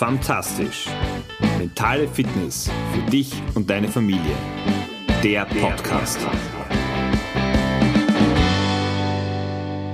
[0.00, 0.86] Fantastisch.
[1.58, 4.34] Mentale Fitness für dich und deine Familie.
[5.22, 6.18] Der Podcast.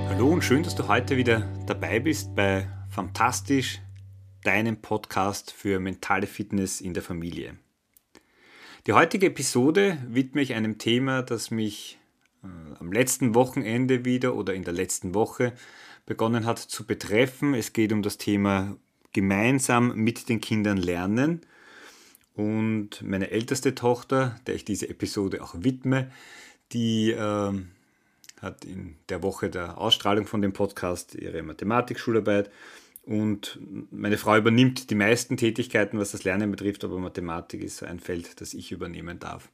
[0.07, 3.81] Hallo und schön, dass du heute wieder dabei bist bei Fantastisch,
[4.45, 7.57] deinem Podcast für mentale Fitness in der Familie.
[8.85, 11.99] Die heutige Episode widme ich einem Thema, das mich
[12.45, 12.47] äh,
[12.79, 15.51] am letzten Wochenende wieder oder in der letzten Woche
[16.05, 17.53] begonnen hat zu betreffen.
[17.53, 18.77] Es geht um das Thema
[19.13, 21.41] gemeinsam mit den Kindern lernen.
[22.35, 26.11] Und meine älteste Tochter, der ich diese Episode auch widme,
[26.71, 27.53] die äh,
[28.41, 32.51] hat in der Woche der Ausstrahlung von dem Podcast ihre Mathematikschularbeit
[33.07, 33.57] und
[33.89, 38.01] meine Frau übernimmt die meisten Tätigkeiten, was das Lernen betrifft, aber Mathematik ist so ein
[38.01, 39.47] Feld, das ich übernehmen darf.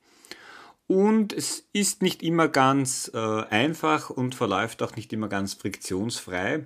[0.88, 6.66] Und es ist nicht immer ganz äh, einfach und verläuft auch nicht immer ganz friktionsfrei.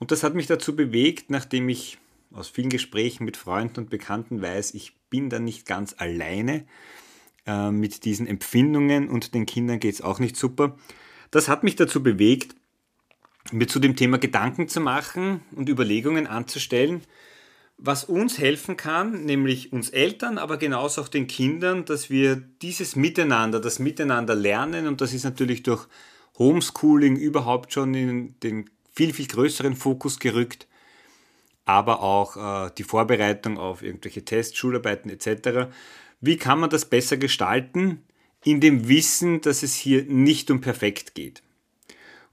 [0.00, 1.96] Und das hat mich dazu bewegt, nachdem ich
[2.36, 6.66] aus vielen Gesprächen mit Freunden und Bekannten weiß, ich bin da nicht ganz alleine
[7.46, 10.76] äh, mit diesen Empfindungen und den Kindern geht es auch nicht super.
[11.30, 12.54] Das hat mich dazu bewegt,
[13.52, 17.02] mir zu dem Thema Gedanken zu machen und Überlegungen anzustellen,
[17.78, 22.96] was uns helfen kann, nämlich uns Eltern, aber genauso auch den Kindern, dass wir dieses
[22.96, 25.86] Miteinander, das Miteinander lernen und das ist natürlich durch
[26.38, 30.66] Homeschooling überhaupt schon in den viel, viel größeren Fokus gerückt,
[31.66, 32.36] aber auch
[32.66, 35.68] äh, die Vorbereitung auf irgendwelche Tests, Schularbeiten etc.
[36.22, 38.02] Wie kann man das besser gestalten,
[38.44, 41.42] in dem Wissen, dass es hier nicht um perfekt geht?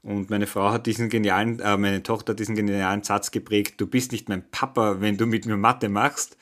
[0.02, 3.86] Und meine Frau hat diesen genialen, äh, meine Tochter hat diesen genialen Satz geprägt, du
[3.86, 6.38] bist nicht mein Papa, wenn du mit mir Mathe machst.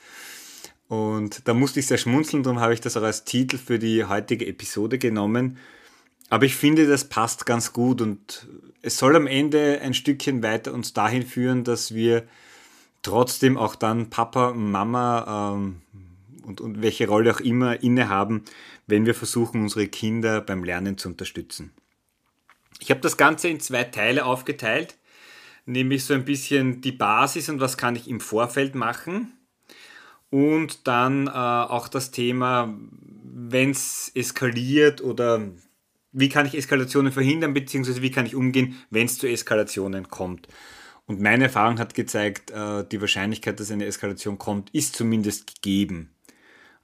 [0.87, 4.05] Und da musste ich sehr schmunzeln, darum habe ich das auch als Titel für die
[4.05, 5.57] heutige Episode genommen.
[6.29, 8.47] Aber ich finde, das passt ganz gut und
[8.83, 12.27] es soll am Ende ein Stückchen weiter uns dahin führen, dass wir
[13.03, 15.81] trotzdem auch dann Papa, Mama ähm,
[16.43, 18.43] und, und welche Rolle auch immer innehaben,
[18.87, 21.71] wenn wir versuchen, unsere Kinder beim Lernen zu unterstützen.
[22.79, 24.97] Ich habe das Ganze in zwei Teile aufgeteilt,
[25.65, 29.33] nämlich so ein bisschen die Basis und was kann ich im Vorfeld machen
[30.29, 32.73] und dann äh, auch das Thema,
[33.23, 35.41] wenn es eskaliert oder
[36.11, 40.47] wie kann ich Eskalationen verhindern, beziehungsweise wie kann ich umgehen, wenn es zu Eskalationen kommt.
[41.05, 46.13] Und meine Erfahrung hat gezeigt, äh, die Wahrscheinlichkeit, dass eine Eskalation kommt, ist zumindest gegeben.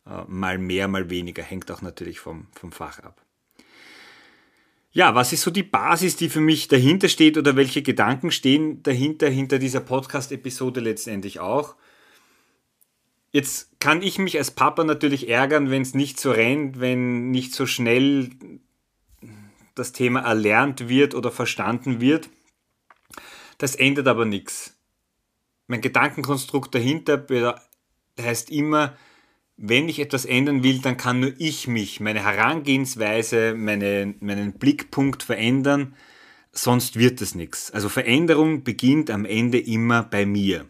[0.05, 3.21] Äh, mal mehr, mal weniger, hängt auch natürlich vom, vom Fach ab.
[4.91, 8.81] Ja, was ist so die Basis, die für mich dahinter steht oder welche Gedanken stehen
[8.81, 11.75] dahinter, hinter dieser Podcast-Episode letztendlich auch?
[13.31, 17.53] Jetzt kann ich mich als Papa natürlich ärgern, wenn es nicht so rennt, wenn nicht
[17.53, 18.31] so schnell
[19.75, 22.29] das Thema erlernt wird oder verstanden wird.
[23.59, 24.75] Das ändert aber nichts.
[25.67, 27.23] Mein Gedankenkonstrukt dahinter
[28.19, 28.97] heißt immer,
[29.57, 35.21] wenn ich etwas ändern will, dann kann nur ich mich, meine Herangehensweise, meine, meinen Blickpunkt
[35.21, 35.95] verändern,
[36.53, 37.69] sonst wird es nichts.
[37.69, 40.65] Also Veränderung beginnt am Ende immer bei mir.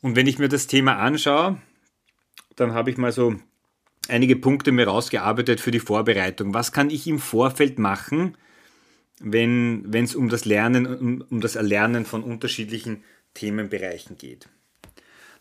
[0.00, 1.60] Und wenn ich mir das Thema anschaue,
[2.56, 3.36] dann habe ich mal so
[4.08, 6.54] einige Punkte mir rausgearbeitet für die Vorbereitung.
[6.54, 8.38] Was kann ich im Vorfeld machen,
[9.20, 13.04] wenn es um das Lernen, um, um das Erlernen von unterschiedlichen
[13.34, 14.48] Themenbereichen geht.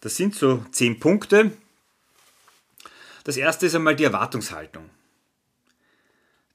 [0.02, 1.52] Das sind so zehn Punkte.
[3.24, 4.90] Das erste ist einmal die Erwartungshaltung.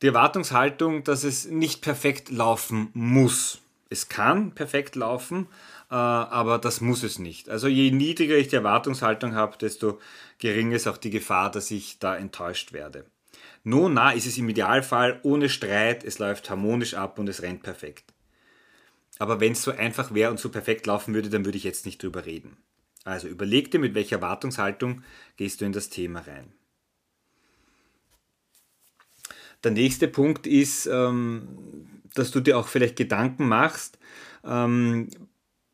[0.03, 3.61] Die Erwartungshaltung, dass es nicht perfekt laufen muss.
[3.91, 5.47] Es kann perfekt laufen,
[5.91, 7.49] äh, aber das muss es nicht.
[7.49, 10.01] Also je niedriger ich die Erwartungshaltung habe, desto
[10.39, 13.06] geringer ist auch die Gefahr, dass ich da enttäuscht werde.
[13.66, 18.04] Nona ist es im Idealfall ohne Streit, es läuft harmonisch ab und es rennt perfekt.
[19.19, 21.86] Aber wenn es so einfach wäre und so perfekt laufen würde, dann würde ich jetzt
[21.86, 22.58] nicht drüber reden.
[23.04, 25.02] Also überleg dir, mit welcher Erwartungshaltung
[25.36, 26.52] gehst du in das Thema rein.
[29.62, 31.49] Der nächste Punkt ist, ähm,
[32.12, 33.99] dass du dir auch vielleicht Gedanken machst
[34.44, 35.08] ähm,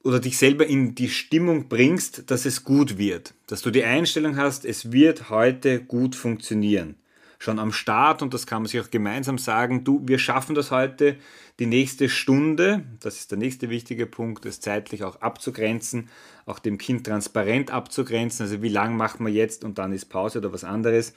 [0.04, 3.34] oder dich selber in die Stimmung bringst, dass es gut wird.
[3.48, 6.94] Dass du die Einstellung hast, es wird heute gut funktionieren
[7.40, 10.70] schon am Start und das kann man sich auch gemeinsam sagen, du, wir schaffen das
[10.70, 11.16] heute,
[11.58, 16.10] die nächste Stunde, das ist der nächste wichtige Punkt, es zeitlich auch abzugrenzen,
[16.44, 20.38] auch dem Kind transparent abzugrenzen, also wie lang machen wir jetzt und dann ist Pause
[20.38, 21.14] oder was anderes,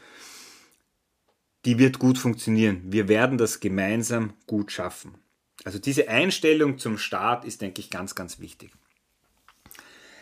[1.66, 2.82] die wird gut funktionieren.
[2.86, 5.16] Wir werden das gemeinsam gut schaffen.
[5.66, 8.72] Also diese Einstellung zum Start ist, denke ich, ganz, ganz wichtig.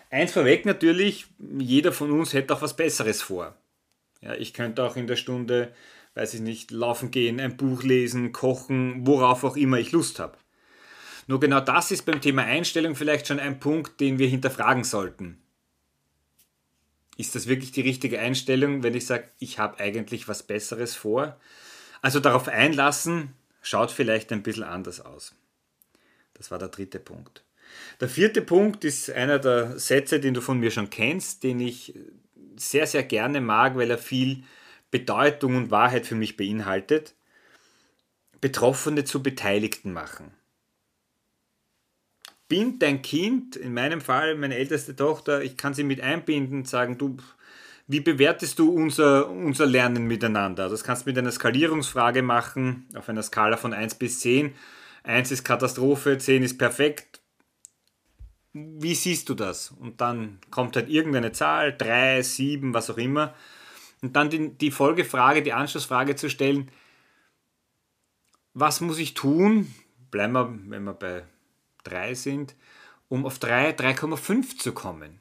[0.09, 1.27] Eins vorweg natürlich,
[1.59, 3.56] jeder von uns hätte auch was Besseres vor.
[4.21, 5.73] Ja, ich könnte auch in der Stunde,
[6.13, 10.38] weiß ich nicht, laufen gehen, ein Buch lesen, kochen, worauf auch immer ich Lust habe.
[11.27, 15.41] Nur genau das ist beim Thema Einstellung vielleicht schon ein Punkt, den wir hinterfragen sollten.
[17.18, 21.39] Ist das wirklich die richtige Einstellung, wenn ich sage, ich habe eigentlich was Besseres vor?
[22.01, 25.35] Also darauf einlassen, schaut vielleicht ein bisschen anders aus.
[26.33, 27.44] Das war der dritte Punkt.
[28.00, 31.94] Der vierte Punkt ist einer der Sätze, den du von mir schon kennst, den ich
[32.62, 34.44] sehr, sehr gerne mag, weil er viel
[34.92, 37.16] Bedeutung und Wahrheit für mich beinhaltet.
[38.42, 40.31] Betroffene zu Beteiligten machen.
[42.48, 46.68] Bind dein Kind, in meinem Fall meine älteste Tochter, ich kann sie mit einbinden und
[46.68, 47.16] sagen, du,
[47.88, 50.68] wie bewertest du unser, unser Lernen miteinander?
[50.68, 54.54] Das kannst du mit einer Skalierungsfrage machen, auf einer Skala von 1 bis 10.
[55.04, 57.20] 1 ist Katastrophe, 10 ist perfekt.
[58.53, 59.71] Wie siehst du das?
[59.71, 63.33] Und dann kommt halt irgendeine Zahl, 3, 7, was auch immer.
[64.01, 66.69] Und dann die, die Folgefrage, die Anschlussfrage zu stellen,
[68.53, 69.74] was muss ich tun?
[70.09, 71.24] Bleiben wir, wenn wir bei
[71.86, 72.56] 3 sind,
[73.07, 75.19] um auf 3, 3,5 zu kommen.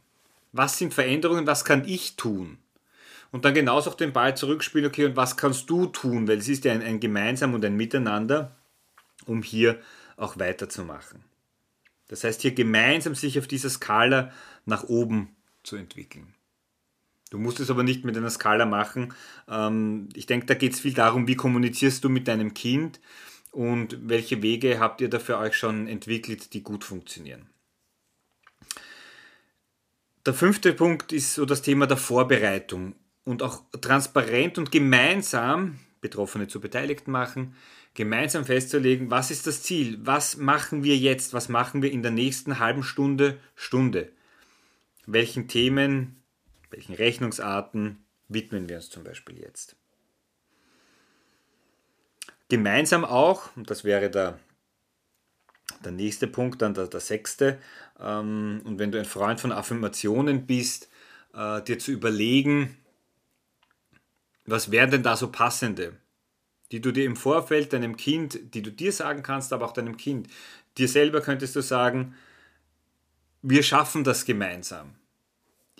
[0.52, 2.58] Was sind Veränderungen, was kann ich tun?
[3.30, 6.26] Und dann genauso auch den Ball zurückspielen, okay, und was kannst du tun?
[6.26, 8.56] Weil es ist ja ein, ein Gemeinsam und ein Miteinander,
[9.26, 9.80] um hier
[10.16, 11.29] auch weiterzumachen.
[12.10, 14.32] Das heißt, hier gemeinsam sich auf dieser Skala
[14.66, 16.34] nach oben zu entwickeln.
[17.30, 19.14] Du musst es aber nicht mit einer Skala machen.
[19.48, 22.98] Ähm, ich denke, da geht es viel darum, wie kommunizierst du mit deinem Kind
[23.52, 27.48] und welche Wege habt ihr da für euch schon entwickelt, die gut funktionieren.
[30.26, 36.48] Der fünfte Punkt ist so das Thema der Vorbereitung und auch transparent und gemeinsam Betroffene
[36.48, 37.54] zu Beteiligten machen,
[37.94, 42.12] gemeinsam festzulegen, was ist das Ziel, was machen wir jetzt, was machen wir in der
[42.12, 44.10] nächsten halben Stunde, Stunde,
[45.06, 46.22] welchen Themen,
[46.70, 49.76] welchen Rechnungsarten widmen wir uns zum Beispiel jetzt.
[52.48, 54.38] Gemeinsam auch, und das wäre der,
[55.84, 57.60] der nächste Punkt, dann der, der sechste,
[57.98, 60.88] ähm, und wenn du ein Freund von Affirmationen bist,
[61.34, 62.76] äh, dir zu überlegen,
[64.46, 65.96] was wären denn da so passende,
[66.72, 69.96] die du dir im Vorfeld deinem Kind, die du dir sagen kannst, aber auch deinem
[69.96, 70.28] Kind,
[70.78, 72.14] dir selber könntest du sagen,
[73.42, 74.94] wir schaffen das gemeinsam.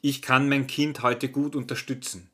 [0.03, 2.31] Ich kann mein Kind heute gut unterstützen.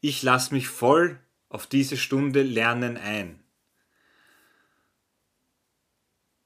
[0.00, 1.18] Ich lasse mich voll
[1.48, 3.38] auf diese Stunde Lernen ein.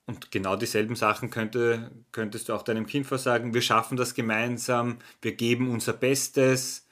[0.06, 3.52] Und genau dieselben Sachen könnte, könntest du auch deinem Kind versagen.
[3.52, 6.86] Wir schaffen das gemeinsam, wir geben unser Bestes,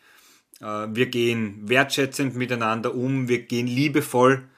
[0.61, 4.49] äh, wir gehen wertschätzend miteinander um, wir gehen liebevoll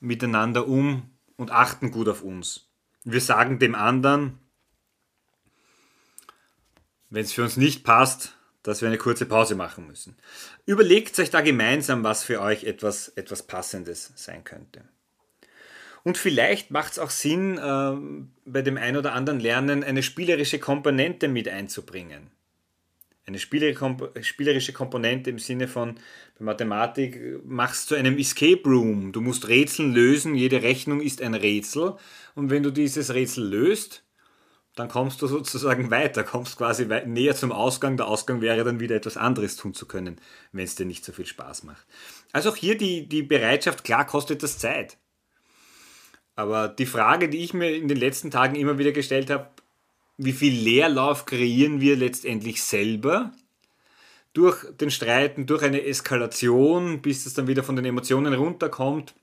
[0.00, 2.68] miteinander um und achten gut auf uns.
[3.04, 4.38] Wir sagen dem anderen,
[7.08, 10.16] wenn es für uns nicht passt, dass wir eine kurze Pause machen müssen.
[10.66, 14.84] Überlegt euch da gemeinsam, was für euch etwas, etwas Passendes sein könnte.
[16.02, 20.58] Und vielleicht macht es auch Sinn, äh, bei dem ein oder anderen Lernen eine spielerische
[20.58, 22.30] Komponente mit einzubringen
[23.30, 25.96] eine spielerische Komponente im Sinne von
[26.38, 29.12] bei Mathematik machst zu einem Escape Room.
[29.12, 31.96] Du musst Rätseln lösen, jede Rechnung ist ein Rätsel
[32.34, 34.04] und wenn du dieses Rätsel löst,
[34.76, 37.96] dann kommst du sozusagen weiter, kommst quasi näher zum Ausgang.
[37.96, 40.20] Der Ausgang wäre dann wieder etwas anderes tun zu können,
[40.52, 41.86] wenn es dir nicht so viel Spaß macht.
[42.32, 44.96] Also auch hier die, die Bereitschaft, klar kostet das Zeit.
[46.36, 49.50] Aber die Frage, die ich mir in den letzten Tagen immer wieder gestellt habe,
[50.22, 53.32] wie viel Leerlauf kreieren wir letztendlich selber
[54.34, 59.14] durch den Streiten, durch eine Eskalation, bis es dann wieder von den Emotionen runterkommt,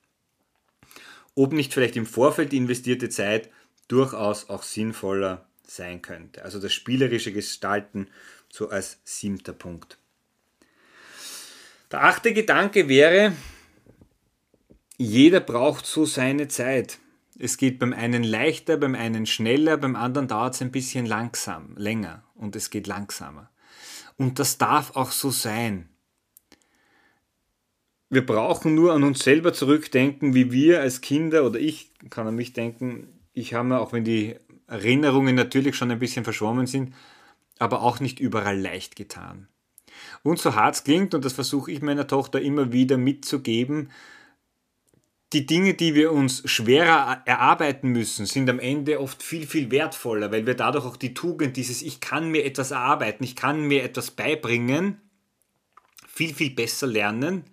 [1.36, 3.51] ob nicht vielleicht im Vorfeld investierte Zeit
[3.88, 6.44] durchaus auch sinnvoller sein könnte.
[6.44, 8.08] Also das spielerische Gestalten
[8.50, 10.00] so als siebter Punkt.
[11.92, 13.34] Der achte Gedanke wäre,
[14.98, 16.98] jeder braucht so seine Zeit.
[17.39, 21.75] Es geht beim einen leichter, beim einen schneller, beim anderen dauert es ein bisschen langsam,
[21.77, 23.51] länger und es geht langsamer.
[24.17, 25.89] Und das darf auch so sein.
[28.10, 32.36] Wir brauchen nur an uns selber zurückdenken, wie wir als Kinder oder ich kann an
[32.36, 36.96] mich denken, ich habe mir, auch wenn die Erinnerungen natürlich schon ein bisschen verschwommen sind,
[37.60, 39.48] aber auch nicht überall leicht getan.
[40.24, 43.89] Und so hart es klingt, und das versuche ich meiner Tochter immer wieder mitzugeben,
[45.34, 50.31] die Dinge, die wir uns schwerer erarbeiten müssen, sind am Ende oft viel, viel wertvoller,
[50.31, 53.84] weil wir dadurch auch die Tugend, dieses Ich kann mir etwas erarbeiten, ich kann mir
[53.84, 55.01] etwas beibringen,
[56.07, 57.43] viel, viel besser lernen,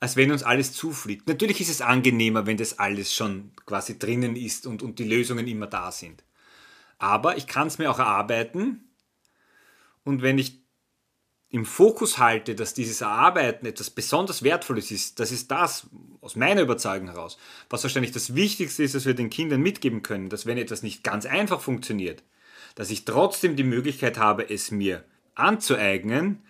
[0.00, 1.28] als wenn uns alles zufliegt.
[1.28, 5.46] Natürlich ist es angenehmer, wenn das alles schon quasi drinnen ist und, und die Lösungen
[5.46, 6.24] immer da sind.
[6.98, 8.88] Aber ich kann es mir auch erarbeiten
[10.04, 10.59] und wenn ich
[11.50, 15.88] im Fokus halte, dass dieses Erarbeiten etwas besonders Wertvolles ist, das ist das,
[16.20, 17.38] aus meiner Überzeugung heraus,
[17.68, 21.02] was wahrscheinlich das Wichtigste ist, was wir den Kindern mitgeben können, dass wenn etwas nicht
[21.02, 22.22] ganz einfach funktioniert,
[22.76, 25.04] dass ich trotzdem die Möglichkeit habe, es mir
[25.34, 26.40] anzueignen,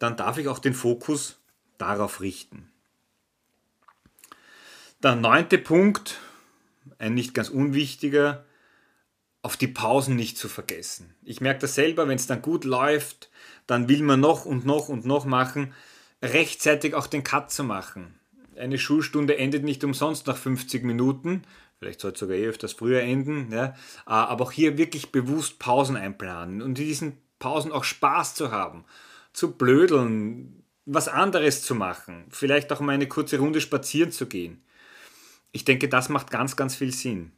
[0.00, 1.38] dann darf ich auch den Fokus
[1.78, 2.70] darauf richten.
[5.00, 6.18] Der neunte Punkt,
[6.98, 8.44] ein nicht ganz unwichtiger,
[9.44, 11.14] auf die Pausen nicht zu vergessen.
[11.22, 13.28] Ich merke das selber, wenn es dann gut läuft,
[13.66, 15.74] dann will man noch und noch und noch machen,
[16.22, 18.18] rechtzeitig auch den Cut zu machen.
[18.56, 21.42] Eine Schulstunde endet nicht umsonst nach 50 Minuten,
[21.78, 23.74] vielleicht soll es sogar eh öfters früher enden, ja,
[24.06, 28.86] aber auch hier wirklich bewusst Pausen einplanen und in diesen Pausen auch Spaß zu haben,
[29.34, 34.64] zu blödeln, was anderes zu machen, vielleicht auch mal eine kurze Runde spazieren zu gehen.
[35.52, 37.32] Ich denke, das macht ganz, ganz viel Sinn.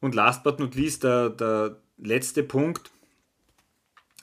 [0.00, 2.90] Und last but not least, der, der letzte Punkt,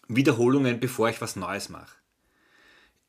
[0.08, 1.96] Wiederholungen, bevor ich was Neues mache.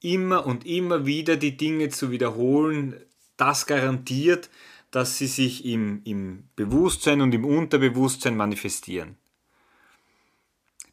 [0.01, 2.97] Immer und immer wieder die Dinge zu wiederholen,
[3.37, 4.51] das garantiert,
[4.91, 9.17] dass sie sich im, im Bewusstsein und im Unterbewusstsein manifestieren.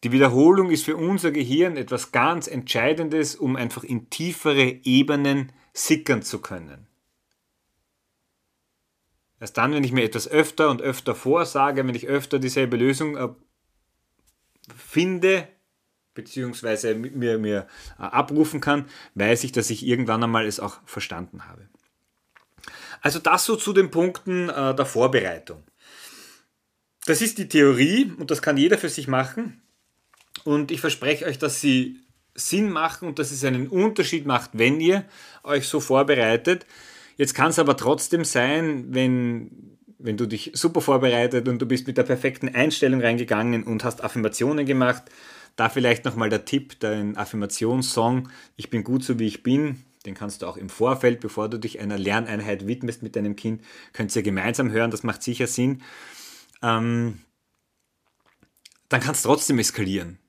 [0.03, 6.21] Die Wiederholung ist für unser Gehirn etwas ganz Entscheidendes, um einfach in tiefere Ebenen sickern
[6.21, 6.87] zu können.
[9.43, 13.17] Erst dann, wenn ich mir etwas öfter und öfter vorsage, wenn ich öfter dieselbe Lösung
[13.17, 13.27] äh,
[14.73, 15.49] finde,
[16.13, 17.67] beziehungsweise mir, mir
[17.99, 18.85] äh, abrufen kann,
[19.15, 21.67] weiß ich, dass ich irgendwann einmal es auch verstanden habe.
[23.01, 25.61] Also das so zu den Punkten äh, der Vorbereitung.
[27.05, 29.61] Das ist die Theorie und das kann jeder für sich machen.
[30.45, 31.99] Und ich verspreche euch, dass sie
[32.33, 35.03] Sinn machen und dass es einen Unterschied macht, wenn ihr
[35.43, 36.65] euch so vorbereitet.
[37.17, 41.87] Jetzt kann es aber trotzdem sein, wenn, wenn du dich super vorbereitet und du bist
[41.87, 45.03] mit der perfekten Einstellung reingegangen und hast Affirmationen gemacht,
[45.55, 50.15] da vielleicht nochmal der Tipp, dein Affirmationssong, ich bin gut so wie ich bin, den
[50.15, 54.15] kannst du auch im Vorfeld, bevor du dich einer Lerneinheit widmest mit deinem Kind, könnt
[54.15, 55.81] ihr gemeinsam hören, das macht sicher Sinn.
[56.61, 57.19] Ähm,
[58.89, 60.19] dann kann es trotzdem eskalieren.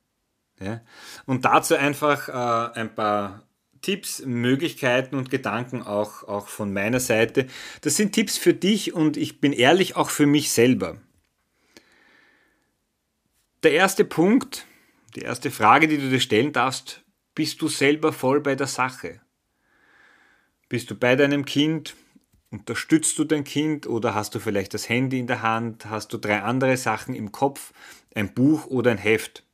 [0.61, 0.83] Ja?
[1.27, 3.43] Und dazu einfach äh, ein paar
[3.85, 7.47] Tipps, Möglichkeiten und Gedanken auch, auch von meiner Seite.
[7.83, 10.97] Das sind Tipps für dich und ich bin ehrlich auch für mich selber.
[13.63, 14.67] Der erste Punkt,
[15.17, 17.03] die erste Frage, die du dir stellen darfst,
[17.35, 19.21] bist du selber voll bei der Sache?
[20.71, 21.95] Bist du bei deinem Kind?
[22.51, 25.87] Unterstützt du dein Kind oder hast du vielleicht das Handy in der Hand?
[25.91, 27.75] Hast du drei andere Sachen im Kopf?
[28.15, 29.45] Ein Buch oder ein Heft?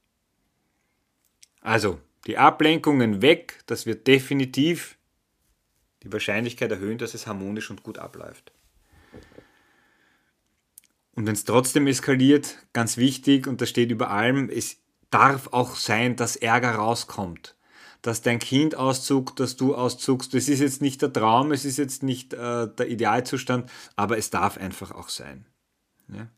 [1.63, 4.97] Also, die Ablenkungen weg, das wird definitiv
[6.03, 8.53] die Wahrscheinlichkeit erhöhen, dass es harmonisch und gut abläuft.
[11.15, 14.79] Und wenn es trotzdem eskaliert, ganz wichtig, und das steht über allem, es
[15.11, 17.57] darf auch sein, dass Ärger rauskommt.
[18.01, 20.33] Dass dein Kind auszuckt, dass du auszuckst.
[20.33, 24.31] Das ist jetzt nicht der Traum, es ist jetzt nicht äh, der Idealzustand, aber es
[24.31, 25.45] darf einfach auch sein.
[26.09, 26.29] Ja?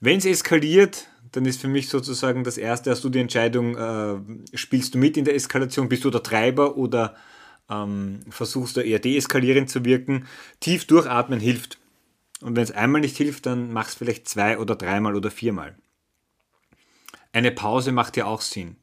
[0.00, 4.56] Wenn es eskaliert, dann ist für mich sozusagen das Erste, hast du die Entscheidung, äh,
[4.56, 7.14] spielst du mit in der Eskalation, bist du der Treiber oder
[7.68, 10.26] ähm, versuchst du eher deeskalierend zu wirken.
[10.60, 11.78] Tief durchatmen hilft.
[12.40, 15.76] Und wenn es einmal nicht hilft, dann mach es vielleicht zwei oder dreimal oder viermal.
[17.32, 18.76] Eine Pause macht ja auch Sinn.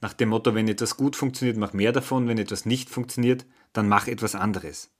[0.00, 3.88] Nach dem Motto, wenn etwas gut funktioniert, mach mehr davon, wenn etwas nicht funktioniert, dann
[3.88, 4.90] mach etwas anderes.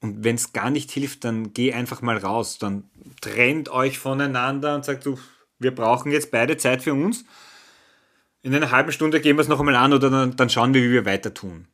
[0.00, 2.58] Und wenn es gar nicht hilft, dann geh einfach mal raus.
[2.58, 2.84] Dann
[3.20, 5.18] trennt euch voneinander und sagt, du,
[5.58, 7.24] wir brauchen jetzt beide Zeit für uns.
[8.42, 10.82] In einer halben Stunde gehen wir es noch einmal an oder dann, dann schauen wir,
[10.82, 11.66] wie wir weiter tun.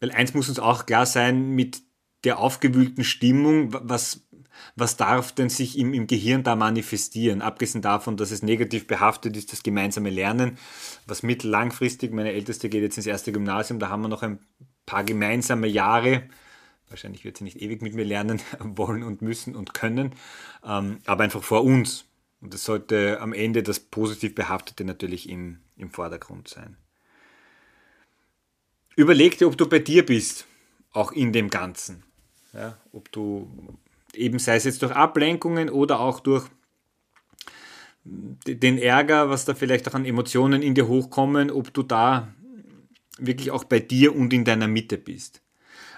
[0.00, 1.82] Weil eins muss uns auch klar sein, mit
[2.24, 4.26] der aufgewühlten Stimmung, was,
[4.74, 7.42] was darf denn sich im, im Gehirn da manifestieren?
[7.42, 10.58] Abgesehen davon, dass es negativ behaftet ist, das gemeinsame Lernen,
[11.06, 14.40] was mittellangfristig, meine Älteste geht jetzt ins erste Gymnasium, da haben wir noch ein
[14.84, 16.24] paar gemeinsame Jahre,
[16.88, 20.12] Wahrscheinlich wird sie nicht ewig mit mir lernen wollen und müssen und können,
[20.64, 22.04] ähm, aber einfach vor uns.
[22.40, 26.76] Und das sollte am Ende das positiv Behaftete natürlich im, im Vordergrund sein.
[28.94, 30.46] Überleg dir, ob du bei dir bist,
[30.92, 32.04] auch in dem Ganzen.
[32.52, 33.50] Ja, ob du
[34.14, 36.46] eben sei es jetzt durch Ablenkungen oder auch durch
[38.04, 42.32] den Ärger, was da vielleicht auch an Emotionen in dir hochkommen, ob du da
[43.18, 45.42] wirklich auch bei dir und in deiner Mitte bist.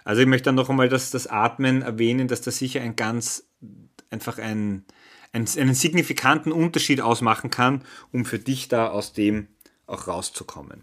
[0.05, 3.45] Also ich möchte dann noch einmal das, das Atmen erwähnen, dass das sicher ein ganz,
[4.11, 4.85] einfach ein,
[5.33, 9.49] ein, einen signifikanten Unterschied ausmachen kann, um für dich da aus dem
[9.87, 10.83] auch rauszukommen.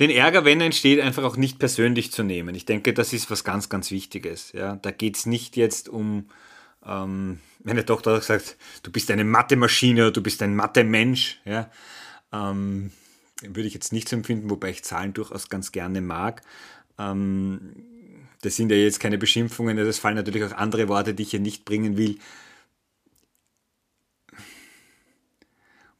[0.00, 2.54] Den Ärger, wenn er entsteht, einfach auch nicht persönlich zu nehmen.
[2.54, 4.52] Ich denke, das ist was ganz, ganz Wichtiges.
[4.52, 4.76] Ja?
[4.76, 6.28] Da geht es nicht jetzt um,
[6.84, 11.40] ähm, meine Tochter sagt, du bist eine Mathe-Maschine du bist ein Mathe-Mensch.
[11.44, 11.70] Ja?
[12.32, 12.90] Ähm,
[13.42, 16.42] würde ich jetzt nicht so empfinden, wobei ich Zahlen durchaus ganz gerne mag.
[16.98, 17.74] Ähm,
[18.42, 21.40] das sind ja jetzt keine Beschimpfungen, es fallen natürlich auch andere Worte, die ich hier
[21.40, 22.18] nicht bringen will.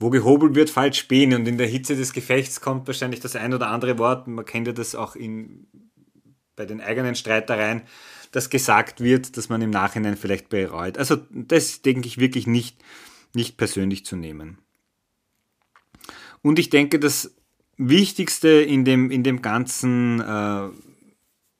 [0.02, 1.36] wo gehobelt wird, falsch Späne.
[1.36, 4.66] Und in der Hitze des Gefechts kommt wahrscheinlich das ein oder andere Wort, man kennt
[4.66, 5.66] ja das auch in,
[6.56, 7.82] bei den eigenen Streitereien,
[8.32, 10.98] das gesagt wird, dass man im Nachhinein vielleicht bereut.
[10.98, 12.82] Also das denke ich wirklich nicht,
[13.34, 14.58] nicht persönlich zu nehmen.
[16.42, 17.34] Und ich denke, das
[17.88, 20.68] Wichtigste in dem, in dem Ganzen, äh,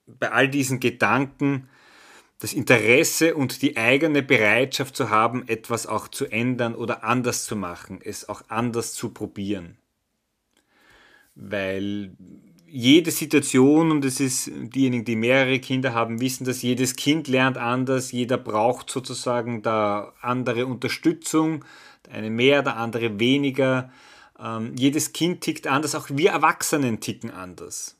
[0.06, 1.68] bei all diesen Gedanken,
[2.38, 7.54] das Interesse und die eigene Bereitschaft zu haben, etwas auch zu ändern oder anders zu
[7.54, 9.76] machen, es auch anders zu probieren.
[11.36, 12.16] Weil
[12.66, 17.58] jede Situation, und es ist diejenigen, die mehrere Kinder haben, wissen, dass jedes Kind lernt
[17.58, 21.64] anders, jeder braucht sozusagen da andere Unterstützung,
[22.06, 23.92] der eine mehr, der andere weniger.
[24.42, 27.96] Ähm, jedes Kind tickt anders, auch wir Erwachsenen ticken anders.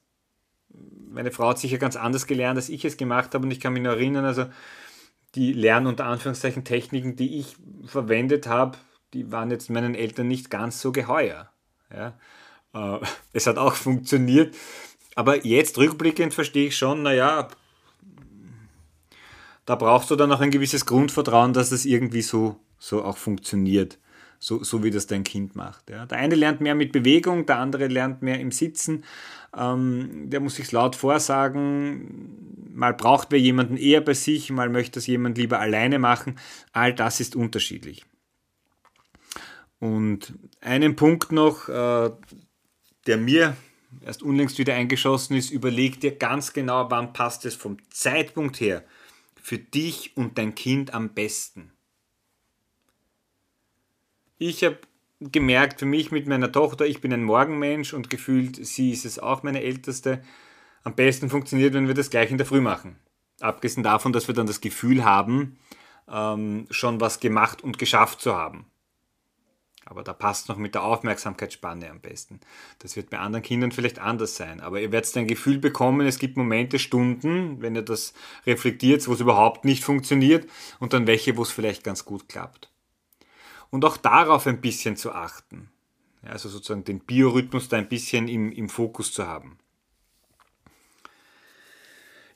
[1.09, 3.75] Meine Frau hat sicher ganz anders gelernt, als ich es gemacht habe, und ich kann
[3.75, 4.47] mich nur erinnern, also
[5.35, 7.57] die Lern- unter Anführungszeichen Techniken, die ich
[7.87, 8.77] verwendet habe,
[9.13, 11.51] die waren jetzt meinen Eltern nicht ganz so geheuer.
[11.93, 12.19] Ja?
[12.75, 13.01] Äh,
[13.33, 14.55] es hat auch funktioniert.
[15.15, 17.49] Aber jetzt rückblickend verstehe ich schon, naja,
[19.67, 23.99] da brauchst du dann auch ein gewisses Grundvertrauen, dass das irgendwie so, so auch funktioniert.
[24.45, 25.89] So, so wie das dein Kind macht.
[25.89, 26.05] Ja.
[26.05, 29.05] Der eine lernt mehr mit Bewegung, der andere lernt mehr im Sitzen.
[29.57, 32.67] Ähm, der muss sich laut vorsagen.
[32.75, 36.41] Mal braucht wer jemanden eher bei sich, mal möchte das jemand lieber alleine machen.
[36.73, 38.05] All das ist unterschiedlich.
[39.79, 42.11] Und einen Punkt noch, äh,
[43.07, 43.57] der mir
[44.05, 48.83] erst unlängst wieder eingeschossen ist, überleg dir ganz genau, wann passt es vom Zeitpunkt her
[49.41, 51.72] für dich und dein Kind am besten.
[54.45, 54.79] Ich habe
[55.21, 59.21] gemerkt, für mich mit meiner Tochter, ich bin ein Morgenmensch und gefühlt, sie ist es
[59.21, 60.21] auch, meine Älteste,
[60.83, 62.97] am besten funktioniert, wenn wir das gleich in der Früh machen.
[63.39, 65.61] Abgesehen davon, dass wir dann das Gefühl haben,
[66.11, 68.67] ähm, schon was gemacht und geschafft zu haben.
[69.85, 72.41] Aber da passt noch mit der Aufmerksamkeitsspanne am besten.
[72.81, 74.61] Das wird bei anderen Kindern vielleicht anders sein.
[74.61, 78.13] Aber ihr werdet ein Gefühl bekommen, es gibt Momente, Stunden, wenn ihr das
[78.45, 82.72] reflektiert, wo es überhaupt nicht funktioniert und dann welche, wo es vielleicht ganz gut klappt.
[83.73, 85.71] Und auch darauf ein bisschen zu achten.
[86.23, 89.59] Also sozusagen den Biorhythmus da ein bisschen im, im Fokus zu haben.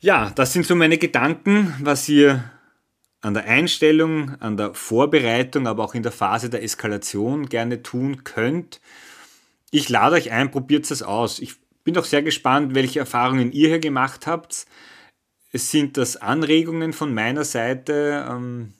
[0.01, 2.51] Ja, das sind so meine Gedanken, was ihr
[3.20, 8.25] an der Einstellung, an der Vorbereitung, aber auch in der Phase der Eskalation gerne tun
[8.25, 8.81] könnt.
[9.70, 11.38] Ich lade euch ein, probiert es aus.
[11.38, 14.66] Ich bin doch sehr gespannt, welche Erfahrungen ihr hier gemacht habt.
[15.53, 18.27] Es sind das Anregungen von meiner Seite.
[18.29, 18.72] Ähm,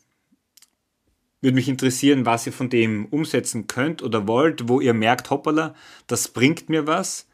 [1.41, 5.75] würde mich interessieren, was ihr von dem umsetzen könnt oder wollt, wo ihr merkt, hoppala,
[6.07, 7.27] das bringt mir was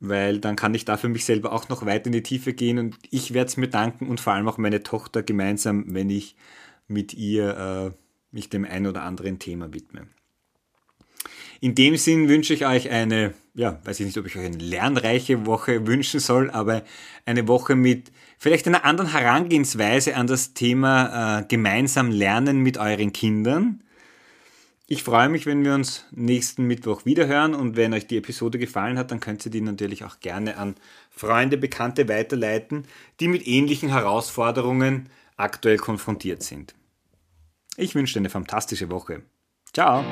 [0.00, 2.78] weil dann kann ich da für mich selber auch noch weiter in die Tiefe gehen
[2.78, 6.36] und ich werde es mir danken und vor allem auch meine Tochter gemeinsam, wenn ich
[6.86, 10.08] mit ihr äh, mich dem ein oder anderen Thema widme.
[11.60, 14.58] In dem Sinn wünsche ich euch eine, ja, weiß ich nicht, ob ich euch eine
[14.58, 16.84] lernreiche Woche wünschen soll, aber
[17.24, 23.12] eine Woche mit vielleicht einer anderen Herangehensweise an das Thema äh, gemeinsam lernen mit euren
[23.12, 23.82] Kindern.
[24.88, 28.98] Ich freue mich, wenn wir uns nächsten Mittwoch wiederhören und wenn euch die Episode gefallen
[28.98, 30.76] hat, dann könnt ihr die natürlich auch gerne an
[31.10, 32.86] Freunde, Bekannte weiterleiten,
[33.18, 36.76] die mit ähnlichen Herausforderungen aktuell konfrontiert sind.
[37.76, 39.22] Ich wünsche dir eine fantastische Woche.
[39.72, 40.04] Ciao!